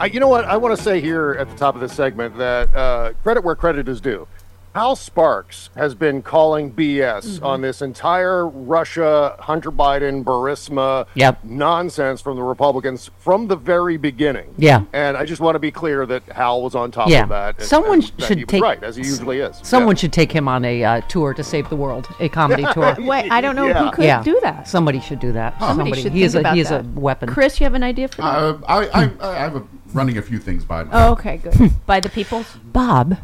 [0.00, 0.12] Morning.
[0.12, 0.44] I, you know what?
[0.46, 3.54] I want to say here at the top of this segment that uh, credit where
[3.54, 4.26] credit is due.
[4.72, 7.44] Hal Sparks has been calling BS Mm-hmm.
[7.44, 11.40] on this entire Russia, Hunter Biden, Burisma Yep.
[11.42, 14.54] nonsense from the Republicans from the very beginning.
[14.56, 14.84] Yeah.
[14.92, 17.24] And I just want to be clear that Hal was on top Yeah.
[17.24, 17.58] of that.
[17.58, 19.58] and- Someone and that should he take- right, as he usually is.
[19.64, 20.00] Someone Yeah.
[20.02, 22.94] should take him on a uh, tour to save the world, a comedy tour.
[23.00, 23.86] Wait, I don't know Yeah.
[23.86, 24.68] who could yeah, do that.
[24.68, 25.58] Somebody should do that.
[25.58, 26.84] Somebody should he is think a about he is that.
[26.84, 27.28] a weapon.
[27.28, 28.24] Chris, you have an idea for that?
[28.24, 29.62] Uh, I, I, I have a,
[29.94, 30.90] running a few things by me.
[30.92, 31.72] oh, okay, good.
[31.86, 32.44] By the people?
[32.64, 33.18] Bob,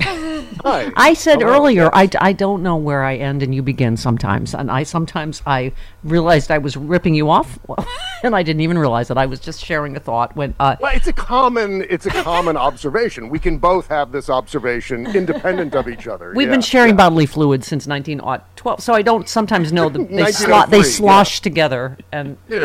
[0.00, 0.90] Hi.
[0.96, 1.52] I said Hello.
[1.52, 5.40] earlier I, I don't know where I end and you begin sometimes, and I sometimes
[5.46, 5.70] I
[6.02, 7.60] realized I was ripping you off,
[8.24, 10.94] and I didn't even realize that I was just sharing a thought when uh, Well,
[10.96, 13.28] it's a common it's a common observation.
[13.28, 16.32] We can both have this observation independent of each other.
[16.34, 16.96] We've Yeah, been sharing yeah.
[16.96, 20.92] bodily fluids since 1912, so I don't sometimes know the, they, slo- 1903, they yeah.
[20.92, 21.98] slosh together.
[22.10, 22.58] And Ew.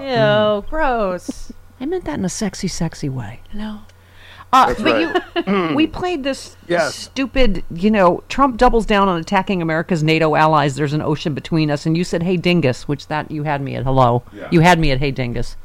[0.00, 1.52] Ew, gross.
[1.80, 3.40] I meant that in a sexy, sexy way.
[3.52, 3.80] No.
[4.52, 6.94] Uh, That's but you, we played this Yes.
[6.94, 10.76] stupid, you know, Trump doubles down on attacking America's NATO allies.
[10.76, 13.74] There's an ocean between us, and you said, "Hey, dingus," which that you had me
[13.74, 14.22] at hello.
[14.32, 14.48] Yeah.
[14.52, 15.56] You had me at hey, dingus.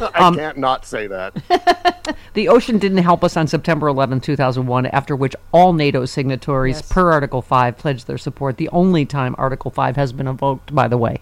[0.00, 1.34] I um, can't not say that.
[2.34, 6.88] The ocean didn't help us on September 11, 2001, after which all NATO signatories, Yes.
[6.92, 8.56] per Article 5, pledged their support.
[8.56, 11.18] The only time Article 5 has been invoked, by the way.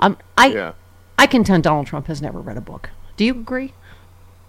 [0.00, 0.72] Um, I, Yeah.
[1.18, 2.90] I contend Donald Trump has never read a book.
[3.22, 3.72] Do you agree?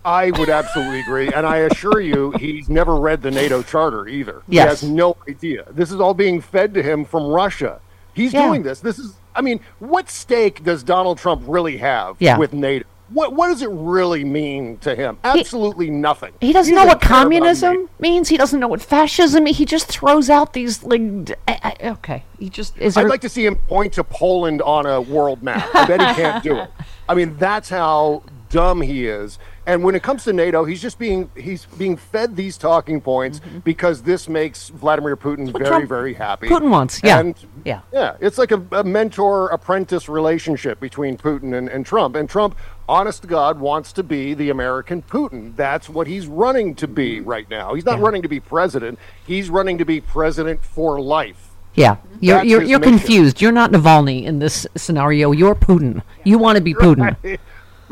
[0.04, 4.42] I would absolutely agree, and I assure you, he's never read the NATO charter either.
[4.48, 4.64] Yes.
[4.82, 5.66] He has no idea.
[5.70, 7.80] This is all being fed to him from Russia.
[8.16, 8.48] He's Yeah.
[8.48, 8.80] doing this.
[8.80, 12.36] This is, I mean, what stake does Donald Trump really have Yeah.
[12.40, 12.86] with NATO?
[13.10, 15.20] What What does it really mean to him?
[15.24, 16.34] Absolutely nothing.
[16.42, 18.30] He doesn't He know what communism means.
[18.30, 19.46] He doesn't know what fascism.
[19.46, 21.02] He just throws out these like.
[21.48, 22.98] I- I- okay, he just is.
[22.98, 25.70] I'd there- like to see him point to Poland on a world map.
[25.76, 26.70] I bet he can't do it.
[27.10, 28.24] I mean, that's how
[28.54, 29.40] dumb he is.
[29.66, 33.40] And when it comes to NATO, he's just being he's being fed these talking points
[33.40, 33.60] mm-hmm.
[33.60, 36.48] because this makes Vladimir Putin very Trump- very happy.
[36.48, 37.20] Putin wants, yeah.
[37.20, 37.82] And Yeah.
[37.92, 42.16] yeah, it's like a, a mentor apprentice relationship between Putin and, and Trump.
[42.16, 42.56] And Trump,
[42.88, 45.56] honest to God, wants to be the American Putin.
[45.56, 47.30] That's what he's running to be mm-hmm.
[47.30, 47.74] right now.
[47.74, 49.00] He's not running to be president.
[49.26, 51.50] He's running to be president for life.
[51.76, 53.42] yeah, you're That's you're, you're confused.
[53.42, 55.32] You're not Navalny in this scenario.
[55.32, 56.04] You're Putin.
[56.24, 57.40] You want to be Putin.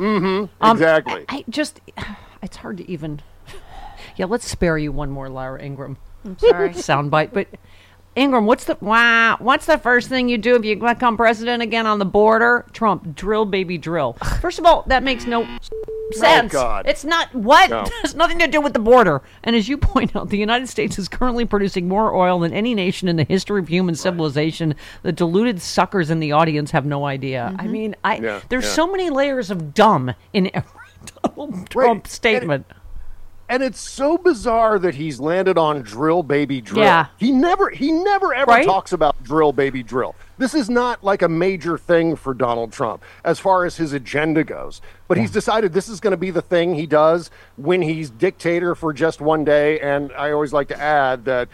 [0.01, 1.25] Um, exactly.
[1.29, 1.79] I just,
[2.41, 3.21] it's hard to even.
[4.15, 5.97] Yeah, let's spare you one more, Laura Ingraham.
[6.25, 6.69] I'm sorry.
[6.71, 7.33] soundbite.
[7.33, 7.47] But
[8.15, 9.37] Ingraham, what's the wow?
[9.39, 12.65] What's the first thing you do if you become president again on the border?
[12.73, 14.13] Trump, drill, baby, drill.
[14.41, 15.47] First of all, that makes no
[16.15, 16.51] Oh, sense.
[16.53, 16.87] God.
[16.87, 17.69] It's not what.
[17.69, 17.85] No.
[18.03, 19.21] It's nothing to do with the border.
[19.43, 22.73] And as you point out, the United States is currently producing more oil than any
[22.73, 24.75] nation in the history of human civilization.
[25.03, 27.53] The deluded suckers in the audience have no idea.
[27.57, 27.71] I mm-hmm.
[27.71, 28.71] mean, I Yeah, there's yeah.
[28.71, 30.71] so many layers of dumb in every
[31.23, 32.65] Donald Trump and- statement.
[33.49, 36.85] And it's so bizarre that he's landed on drill baby drill.
[36.85, 37.07] Yeah.
[37.17, 38.65] He never he never ever Right?
[38.65, 40.15] talks about drill baby drill.
[40.41, 44.43] This is not like a major thing for Donald Trump as far as his agenda
[44.43, 44.81] goes.
[45.07, 48.73] But he's decided this is going to be the thing he does when he's dictator
[48.73, 51.47] for just one day and I always like to add that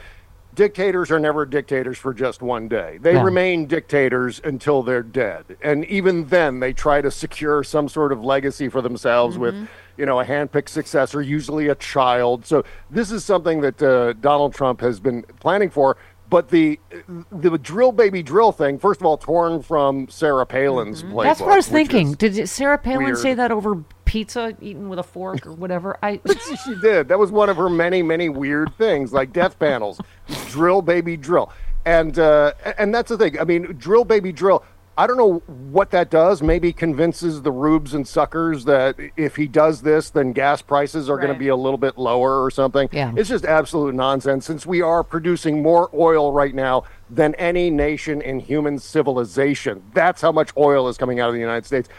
[0.55, 2.97] dictators are never dictators for just one day.
[3.01, 3.23] They Yeah.
[3.23, 5.57] remain dictators until they're dead.
[5.61, 9.53] And even then, they try to secure some sort of legacy for themselves with,
[9.97, 12.45] you know, a handpicked successor, usually a child.
[12.45, 15.97] So this is something that uh, Donald Trump has been planning for.
[16.29, 16.79] But the
[17.31, 21.23] the drill baby drill thing, first of all, torn from Sarah Palin's playbook.
[21.23, 22.13] That's what I was thinking.
[22.13, 23.17] Did Sarah Palin weird.
[23.17, 25.97] say that over pizza eaten with a fork or whatever?
[26.03, 26.19] I
[26.65, 27.07] she did.
[27.07, 30.01] That was one of her many, many weird things, like death panels,
[30.49, 31.51] drill baby drill,
[31.85, 33.39] and uh, and that's the thing.
[33.39, 34.65] I mean, drill baby drill.
[34.97, 36.41] I don't know what that does.
[36.41, 41.17] Maybe convinces the rubes and suckers that if he does this, then gas prices are
[41.17, 42.89] going to be a little bit lower or something.
[42.91, 43.13] Yeah.
[43.15, 44.45] It's just absolute nonsense.
[44.47, 50.19] Since we are producing more oil right now than any nation in human civilization, that's
[50.21, 51.89] how much oil is coming out of the United States.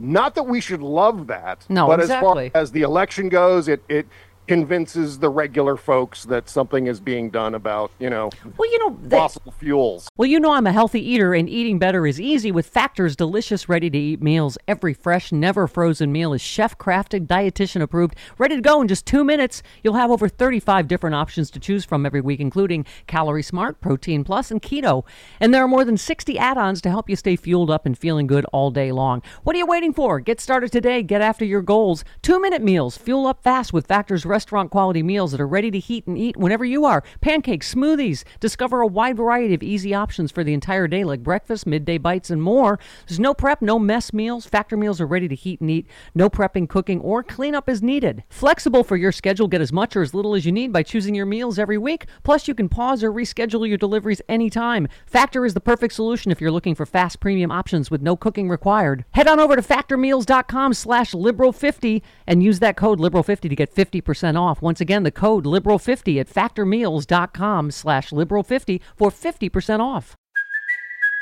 [0.00, 2.46] Not that we should love that, No, but exactly.
[2.46, 4.06] as far as the election goes, it it
[4.48, 8.98] convinces the regular folks that something is being done about, you know, well, you know,
[9.02, 10.08] they, fossil fuels.
[10.16, 13.68] Well, you know I'm a healthy eater, and eating better is easy with Factor's delicious,
[13.68, 14.56] ready-to-eat meals.
[14.66, 19.22] Every fresh, never frozen meal is chef-crafted, dietitian approved, ready to go in just two
[19.22, 19.62] minutes.
[19.84, 24.24] You'll have over 35 different options to choose from every week, including Calorie Smart, Protein
[24.24, 25.04] Plus, and Keto.
[25.38, 28.26] And there are more than 60 add-ons to help you stay fueled up and feeling
[28.26, 29.22] good all day long.
[29.44, 30.20] What are you waiting for?
[30.20, 31.02] Get started today.
[31.02, 32.02] Get after your goals.
[32.22, 32.96] Two-minute meals.
[32.96, 36.36] Fuel up fast with Factor's restaurant quality meals that are ready to heat and eat
[36.36, 37.02] whenever you are.
[37.20, 38.22] Pancakes, smoothies.
[38.38, 42.30] Discover a wide variety of easy options for the entire day, like breakfast, midday bites,
[42.30, 42.78] and more.
[43.08, 44.46] There's no prep, no mess meals.
[44.46, 45.88] Factor meals are ready to heat and eat.
[46.14, 48.22] No prepping, cooking, or cleanup is needed.
[48.28, 49.48] Flexible for your schedule.
[49.48, 52.06] Get as much or as little as you need by choosing your meals every week.
[52.22, 54.86] Plus, you can pause or reschedule your deliveries anytime.
[55.04, 58.48] Factor is the perfect solution if you're looking for fast premium options with no cooking
[58.48, 59.04] required.
[59.14, 64.27] Head on over to factormeals.com slash liberal50 and use that code liberal50 to get 50%
[64.36, 64.60] off.
[64.60, 70.16] Once again, the code liberal50 at factormeals.com slash liberal50 for 50% off.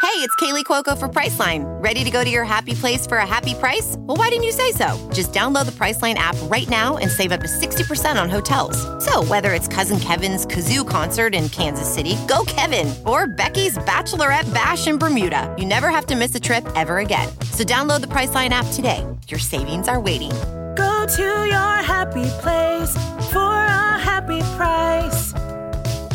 [0.02, 1.64] Hey, it's Kaley Cuoco for Priceline.
[1.82, 3.96] Ready to go to your happy place for a happy price?
[3.98, 4.96] Well, why didn't you say so?
[5.12, 8.76] Just download the Priceline app right now and save up to 60% on hotels.
[9.04, 14.52] So, whether it's Cousin Kevin's Kazoo concert in Kansas City, go Kevin, or Becky's Bachelorette
[14.52, 17.28] Bash in Bermuda, you never have to miss a trip ever again.
[17.52, 19.04] So, download the Priceline app today.
[19.28, 20.32] Your savings are waiting.
[20.76, 22.94] Go to your happy place
[23.32, 25.32] for a happy price.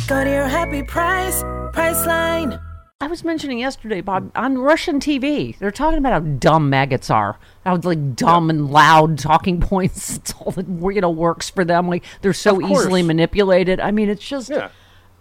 [0.08, 1.42] Go to your happy price,
[1.74, 2.62] Priceline.
[3.02, 7.40] I was mentioning yesterday, Bob, on Russian TV, they're talking about how dumb maggots are.
[7.66, 10.18] How like dumb and loud talking points.
[10.22, 11.88] It's all that you know works for them.
[11.88, 13.80] Like they're so easily manipulated.
[13.80, 14.52] I mean, it's just.
[14.52, 14.70] Yeah.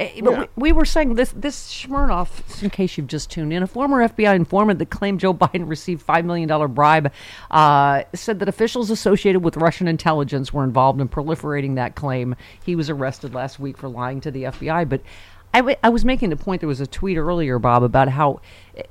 [0.01, 0.39] Eh, But Yeah.
[0.41, 3.99] we, we were saying this this Smirnov, in case you've just tuned in, a former
[4.09, 7.13] FBI informant that claimed Joe Biden received five million dollar bribe,
[7.51, 12.35] uh, said that officials associated with Russian intelligence were involved in proliferating that claim.
[12.65, 15.03] He was arrested last week for lying to the FBI, but.
[15.53, 16.61] I, w- I was making the point.
[16.61, 18.41] There was a tweet earlier, Bob, about how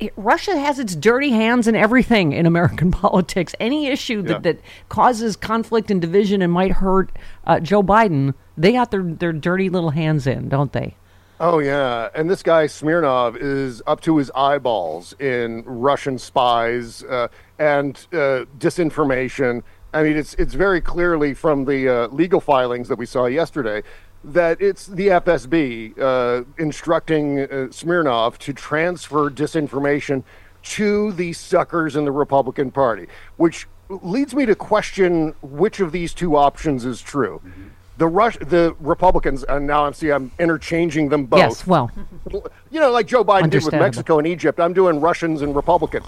[0.01, 3.55] eh, Russia has its dirty hands in everything in American politics.
[3.62, 4.39] Any issue that, Yeah.
[4.39, 4.59] that
[4.89, 7.12] causes conflict and division and might hurt
[7.47, 10.95] uh, Joe Biden, they got their, their dirty little hands in, don't they?
[11.41, 17.30] Oh yeah, and this guy Smirnov is up to his eyeballs in Russian spies uh,
[17.57, 19.63] and uh, disinformation.
[19.94, 23.83] I mean, it's it's very clearly from the uh, legal filings that we saw yesterday
[24.21, 30.24] that it's the FSB uh, instructing uh, Smirnov to transfer disinformation
[30.62, 33.07] to the suckers in the Republican Party,
[33.38, 37.41] which leads me to question which of these two options is true.
[38.00, 41.39] The Rush, the Republicans, and now I'm see I'm interchanging them both.
[41.39, 41.91] Yes, well,
[42.72, 44.58] you know, like Joe Biden did with Mexico and Egypt.
[44.58, 46.06] I'm doing Russians and Republicans.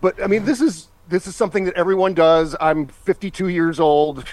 [0.00, 2.54] But I mean, this is this is something that everyone does.
[2.60, 4.24] I'm 52 years old.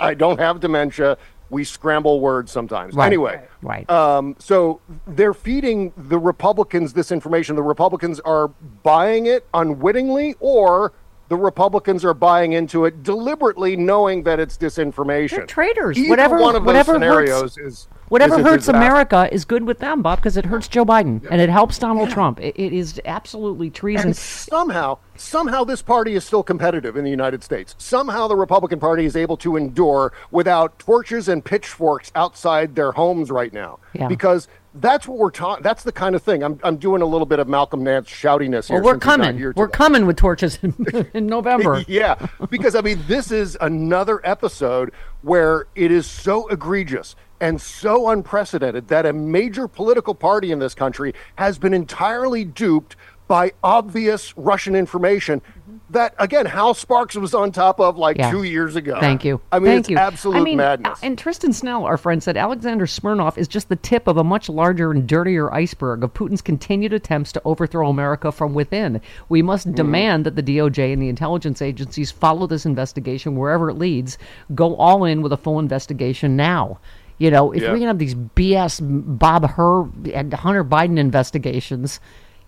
[0.00, 1.16] I don't have dementia.
[1.50, 2.94] We scramble words sometimes.
[2.94, 3.06] Right.
[3.06, 3.88] Anyway, Right.
[3.88, 7.54] Um, so they're feeding the Republicans this information.
[7.54, 8.48] The Republicans are
[8.82, 10.92] buying it unwittingly, or
[11.28, 15.36] the Republicans are buying into it deliberately, knowing that it's disinformation.
[15.36, 15.98] They're traitors.
[15.98, 18.68] Either Whatever- one of those whatever hurts- scenarios is whatever hurts.
[18.68, 22.10] America is good with them, Bob, because it hurts Joe Biden and it helps Donald
[22.10, 22.40] Trump.
[22.40, 24.08] It, it is absolutely treason.
[24.08, 27.74] And somehow, somehow this party is still competitive in the United States.
[27.78, 33.30] Somehow the Republican Party is able to endure without torches and pitchforks outside their homes
[33.30, 33.78] right now.
[33.94, 34.08] Yeah.
[34.08, 34.48] Because
[34.80, 35.62] that's what we're talking.
[35.62, 36.42] That's the kind of thing.
[36.42, 38.76] I'm, I'm doing a little bit of Malcolm Nance shoutiness here.
[38.76, 39.38] Well, we're since he's not coming.
[39.38, 41.84] here We're coming with torches in, in November.
[41.88, 48.08] yeah, because I mean, this is another episode where it is so egregious and so
[48.08, 52.96] unprecedented that a major political party in this country has been entirely duped
[53.28, 55.42] by obvious Russian information
[55.90, 58.30] that again Hal Sparks was on top of like Yeah.
[58.30, 58.98] two years ago.
[59.00, 59.40] Thank you.
[59.50, 59.96] I mean, Thank it's you.
[59.98, 61.00] absolute I mean, madness.
[61.02, 64.48] And Tristan Snell, our friend, said Alexander Smirnov is just the tip of a much
[64.48, 69.00] larger and dirtier iceberg of Putin's continued attempts to overthrow America from within.
[69.28, 69.76] We must Mm-hmm.
[69.76, 74.18] demand that the DOJ and the intelligence agencies follow this investigation wherever it leads.
[74.54, 76.78] Go all in with a full investigation now.
[77.18, 77.72] You know, if Yeah.
[77.72, 81.98] we can have these BS Bob Hur and Hunter Biden investigations,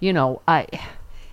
[0.00, 0.66] you know, I.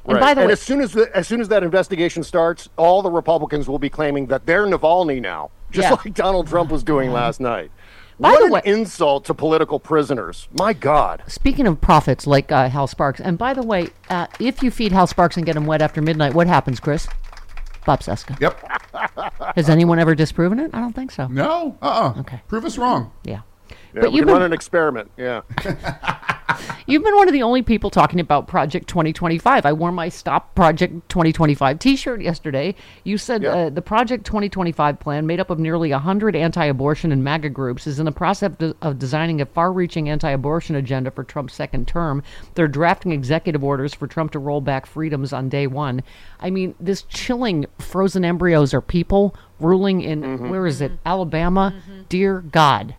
[0.08, 0.22] And Right.
[0.22, 3.02] by the and way, as soon as the, as soon as that investigation starts, all
[3.02, 5.98] the Republicans will be claiming that they're Navalny now, just Yeah.
[6.06, 7.72] like Donald Trump was doing last night.
[8.18, 10.48] By what the an way- insult to political prisoners!
[10.58, 11.22] My God.
[11.28, 14.94] Speaking of prophets like uh, Hal Sparks, and by the way, uh, if you feed
[14.94, 17.08] Hal Sparks and get him wet after midnight, what happens, Chris?
[17.86, 18.40] Bob Cesca.
[18.40, 19.56] Yep.
[19.56, 20.72] Has anyone ever disproven it?
[20.74, 21.28] I don't think so.
[21.28, 21.78] No.
[21.82, 22.14] Uh.
[22.16, 22.42] uh Okay.
[22.48, 23.12] Prove us wrong.
[23.24, 23.42] Yeah.
[23.70, 25.12] Yeah, But we you've can run an experiment.
[25.18, 25.42] Yeah.
[26.88, 29.66] you've been one of the only people talking about Project 2025.
[29.66, 32.76] I wore my Stop Project 2025 T-shirt yesterday.
[33.04, 33.50] You said Yeah.
[33.52, 38.00] uh, the Project 2025 plan, made up of nearly 100 anti-abortion and MAGA groups, is
[38.00, 42.22] in the process of, of designing a far-reaching anti-abortion agenda for Trump's second term.
[42.56, 46.04] They're drafting executive orders for Trump to roll back freedoms on day one.
[46.40, 51.74] I mean, this chilling frozen embryos are people ruling in where is it, Alabama?
[52.10, 52.96] Dear God,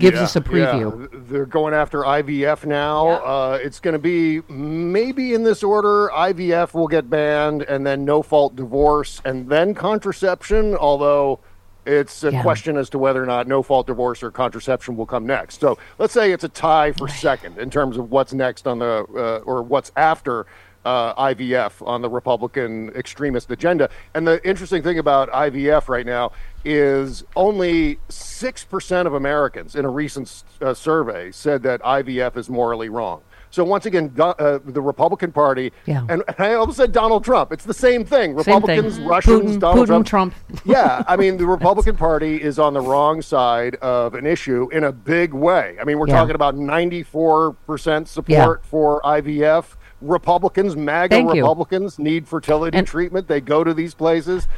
[0.00, 1.08] gives Yeah, us a preview.
[1.12, 1.18] yeah.
[1.28, 3.08] They're going after IVF now.
[3.08, 6.08] Uh, it's going to be maybe in this order.
[6.12, 10.74] IVF will get banned, and then no fault divorce, and then contraception.
[10.74, 11.38] Although
[11.86, 12.42] it's a Yeah.
[12.42, 15.60] question as to whether or not no fault divorce or contraception will come next.
[15.60, 19.06] So let's say it's a tie for second in terms of what's next on the
[19.16, 20.46] uh, or what's after.
[20.82, 23.90] Uh, IVF on the Republican extremist agenda.
[24.14, 26.32] And the interesting thing about IVF right now
[26.64, 32.88] is only 6% of Americans in a recent uh, survey said that IVF is morally
[32.88, 33.20] wrong.
[33.50, 36.06] So once again, uh, the Republican Party, Yeah.
[36.08, 37.52] and, and I almost said Donald Trump.
[37.52, 38.38] It's the same thing.
[38.42, 38.76] Same thing.
[38.78, 40.06] Republicans, Russians, Putin, Donald Putin, Trump.
[40.06, 40.34] Trump.
[40.64, 44.84] yeah, I mean, the Republican Party is on the wrong side of an issue in
[44.84, 45.76] a big way.
[45.78, 46.14] I mean, we're Yeah.
[46.20, 49.76] talking about 94% support for IVF.
[50.00, 51.42] Republicans, MAGA Thank you.
[51.42, 53.28] Republicans, need fertility And- treatment.
[53.28, 54.48] They go to these places.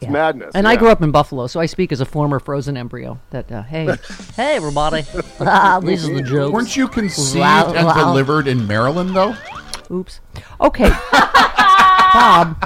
[0.00, 0.52] It's madness.
[0.54, 3.18] And I grew up in Buffalo, so I speak as a former frozen embryo.
[3.30, 3.84] That uh, hey,
[4.34, 5.04] hey everybody,
[5.40, 6.52] ah, these are the jokes.
[6.54, 8.06] Weren't you conceived Wow, and wow.
[8.06, 9.34] delivered in Maryland, though?
[9.90, 10.20] Oops.
[10.60, 12.56] Okay, Bob.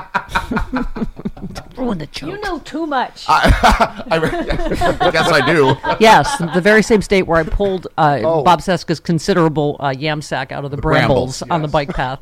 [1.84, 2.30] Ruin the joke.
[2.30, 3.24] You know too much.
[3.28, 5.76] I guess I do.
[6.00, 8.42] Yes, the very same state where I pulled uh, Oh.
[8.42, 12.20] Bob Cesca's considerable uh, yam sack out of the, brambles, brambles, on the bike path,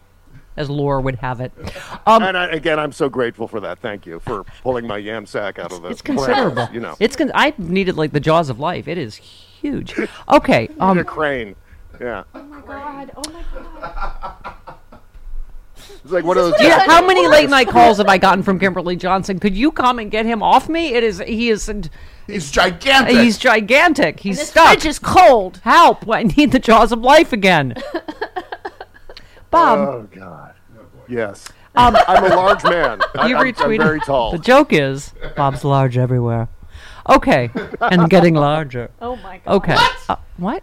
[0.56, 1.52] as lore would have it.
[2.06, 3.78] Um, And I, again, I'm so grateful for that.
[3.78, 5.88] Thank you for pulling my yam sack out of the.
[5.90, 6.68] it's brambles, considerable.
[6.72, 8.88] You know, it's con- I needed like the jaws of life.
[8.88, 9.94] It is huge.
[10.28, 10.68] Okay.
[10.80, 11.54] Um, a crane.
[12.00, 13.10] Yeah, oh my god.
[13.16, 13.42] Oh my
[13.80, 14.25] god.
[16.06, 16.56] It's like one of those.
[16.56, 19.38] Do you- how many late night calls have I gotten from Kimberly Johnson?
[19.40, 20.94] Could you come and get him off me?
[20.94, 21.70] It is he is
[22.28, 23.16] He's gigantic.
[23.16, 24.20] he's gigantic.
[24.20, 24.68] He's This stuck.
[24.68, 25.60] fridge is cold.
[25.64, 26.08] Help!
[26.08, 27.74] I need the jaws of life again.
[29.50, 30.54] Bob, Oh God.
[31.08, 31.48] Yes.
[31.76, 33.00] I'm a large man.
[33.18, 33.78] I, you I'm- I'm retweeted.
[33.82, 34.32] very tall.
[34.32, 36.48] The joke is Bob's large everywhere.
[37.08, 38.90] Okay, and getting larger.
[39.00, 39.54] Oh my god.
[39.56, 39.74] Okay.
[39.74, 39.96] What?
[40.08, 40.62] Uh, what?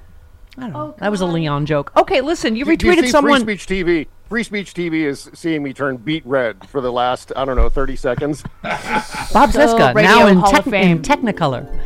[0.57, 0.95] I don't know.
[0.99, 1.91] that was a Leon joke.
[1.95, 2.55] Okay, listen.
[2.55, 3.43] You Do- do you retweeted see someone.
[3.45, 4.07] Free Speech TV.
[4.33, 7.69] Free Speech TV is seeing me turn beet red for the last I don't know
[7.69, 8.41] 30 seconds.
[8.63, 11.79] Bob So, Cesca Radio now in, Hall of tech- in Technicolor.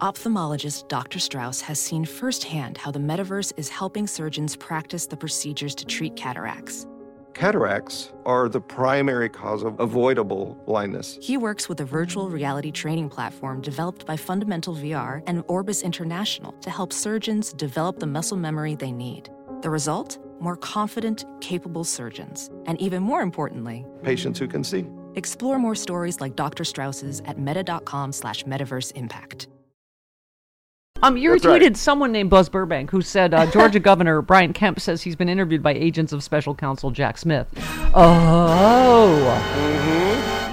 [0.00, 1.18] Ophthalmologist Dr.
[1.18, 6.16] Strauss has seen firsthand how the metaverse is helping surgeons practice the procedures to treat
[6.16, 6.86] cataracts.
[7.34, 11.18] Cataracts are the primary cause of avoidable blindness.
[11.20, 16.52] He works with a virtual reality training platform developed by Fundamental VR and Orbis International
[16.60, 19.30] to help surgeons develop the muscle memory they need.
[19.62, 20.18] The result?
[20.40, 22.50] More confident, capable surgeons.
[22.66, 24.84] And even more importantly, Patients who can see.
[25.14, 26.64] explore more stories like Dr.
[26.64, 29.46] Strauss's at meta.com slash metaverse impact.
[31.04, 31.76] Um, you That's retweeted right.
[31.76, 35.62] someone named Buzz Burbank who said uh, Georgia Governor Brian Kemp says he's been interviewed
[35.62, 37.46] by agents of Special Counsel Jack Smith.
[37.94, 39.18] Oh,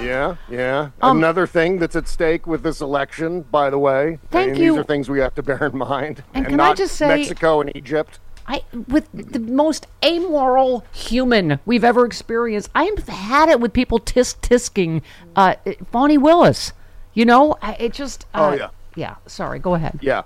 [0.04, 0.90] Yeah, yeah.
[1.02, 4.18] Um, Another thing that's at stake with this election, by the way.
[4.32, 4.72] Thank and you.
[4.74, 6.24] These are things we have to bear in mind.
[6.34, 8.20] And can I just say- Mexico and Egypt.
[8.50, 12.70] I with the most amoral human we've ever experienced.
[12.74, 15.04] I've had it with people tisk tisking
[15.36, 15.56] uh,
[15.92, 16.74] Fani Willis.
[17.14, 18.26] You know, I, it just.
[18.34, 18.70] Uh, Oh, yeah.
[18.96, 19.16] Yeah.
[19.28, 19.60] Sorry.
[19.60, 20.00] Go ahead.
[20.02, 20.24] Yeah.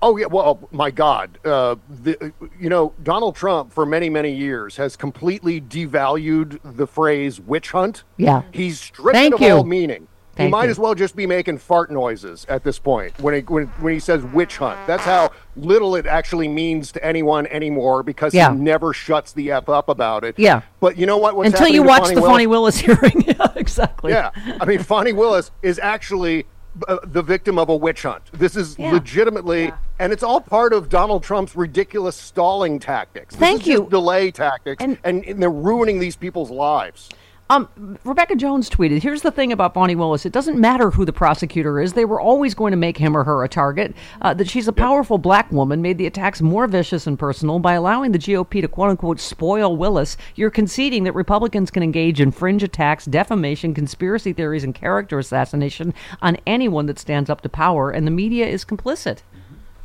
[0.00, 0.26] Oh yeah.
[0.26, 1.38] Well, my God.
[1.44, 7.40] Uh, the, you know, Donald Trump for many many years has completely devalued the phrase
[7.40, 8.04] witch hunt.
[8.16, 8.42] Yeah.
[8.52, 9.54] He's stripped Thank it of you.
[9.54, 10.08] all meaning.
[10.36, 10.70] Thank might you.
[10.70, 14.00] as well just be making fart noises at this point when he when, when he
[14.00, 14.78] says witch hunt.
[14.86, 18.52] That's how little it actually means to anyone anymore because Yeah.
[18.52, 20.38] he never shuts the f up about it.
[20.38, 20.60] Yeah.
[20.80, 21.36] But you know what?
[21.36, 22.32] What's Until you watch Fani the Willis?
[22.32, 23.24] Fani Willis hearing.
[23.26, 24.12] yeah, exactly.
[24.12, 26.44] Yeah, I mean, Fani Willis is actually
[26.86, 28.24] uh, the victim of a witch hunt.
[28.34, 28.92] This is Yeah.
[28.92, 33.34] legitimately, and it's all part of Donald Trump's ridiculous stalling tactics.
[33.34, 33.86] This Thank you.
[33.88, 37.08] delay tactics, And- and, and they're ruining these people's lives.
[37.48, 40.26] Um, Rebecca Jones tweeted, "Here's the thing about Fani Willis.
[40.26, 41.92] It doesn't matter who the prosecutor is.
[41.92, 43.94] They were always going to make him or her a target.
[44.20, 47.74] Uh, that she's a powerful black woman made the attacks more vicious and personal by
[47.74, 50.16] allowing the GOP to quote unquote spoil Willis.
[50.34, 55.94] You're conceding that Republicans can engage in fringe attacks, defamation, conspiracy theories, and character assassination
[56.20, 59.18] on anyone that stands up to power, and the media is complicit.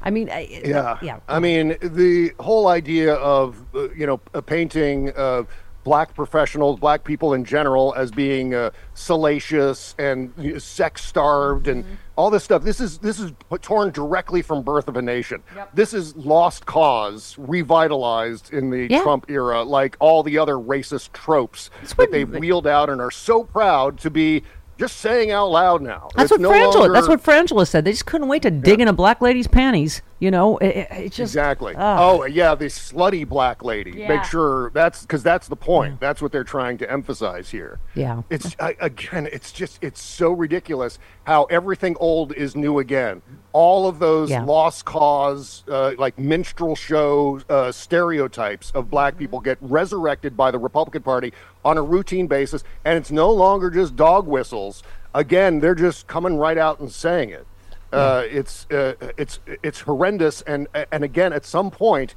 [0.04, 1.20] I mean, I, Yeah, yeah.
[1.28, 5.44] I mean, the whole idea of uh, you know uh, painting uh,
[5.84, 11.68] black professionals, black people in general, as being uh, salacious and you know, sex starved
[11.68, 11.96] and Mm-hmm.
[12.16, 12.64] all this stuff.
[12.64, 15.42] This is this is torn directly from Birth of a Nation.
[15.74, 19.02] This is lost cause revitalized in the Yeah.
[19.02, 23.44] Trump era, like all the other racist tropes that they've wheeled out and are so
[23.44, 24.44] proud to be
[24.82, 26.10] just saying out loud now.
[26.16, 26.74] That's It's what no Frangela.
[26.80, 27.86] longer- That's what Frangela said.
[27.86, 30.02] They just couldn't wait to dig in a black lady's panties.
[30.18, 31.74] You know, it, it, it just exactly.
[31.76, 31.98] Ugh.
[32.00, 33.92] Oh yeah, the slutty black lady.
[33.92, 34.08] Yeah.
[34.08, 36.00] Make sure that's because that's the point.
[36.00, 37.80] That's what they're trying to emphasize here.
[37.96, 38.22] Yeah.
[38.30, 43.22] It's I, again, it's just it's so ridiculous how everything old is new again.
[43.54, 44.44] All of those Yeah.
[44.46, 50.58] lost cause, uh, like minstrel show uh, stereotypes of black people get resurrected by the
[50.60, 51.34] Republican Party
[51.66, 54.84] on a routine basis, and it's no longer just dog whistles.
[55.14, 57.46] Again, they're just coming right out and saying it.
[57.92, 62.16] Uh, it's uh, it's it's horrendous, and and again, at some point,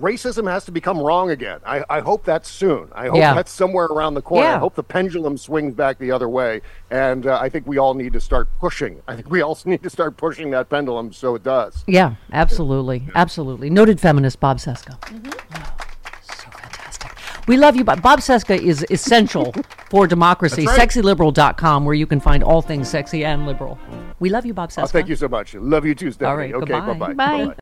[0.00, 1.60] racism has to become wrong again.
[1.64, 2.88] I, I hope that's soon.
[2.94, 3.34] I hope Yeah.
[3.34, 4.46] that's somewhere around the corner.
[4.46, 4.56] Yeah.
[4.56, 6.60] I hope the pendulum swings back the other way,
[6.90, 9.00] and uh, I think we all need to start pushing.
[9.06, 11.84] I think we also need to start pushing that pendulum so it does.
[11.86, 13.70] Yeah, absolutely, absolutely.
[13.70, 14.96] Noted feminist Bob Cesca.
[16.22, 17.12] so fantastic.
[17.46, 18.02] We love you, Bob.
[18.02, 19.52] Bob Cesca is essential
[19.90, 20.64] for democracy.
[20.64, 20.88] That's right.
[20.88, 23.78] SexyLiberal.com, where you can find all things sexy and liberal.
[24.18, 24.84] We love you, Bob Cesca.
[24.84, 25.54] Oh, thank you so much.
[25.54, 26.30] Love you too, Stephanie.
[26.54, 26.94] All right, okay, goodbye.
[26.94, 27.12] bye-bye.
[27.14, 27.44] Bye.
[27.44, 27.52] Bye-bye.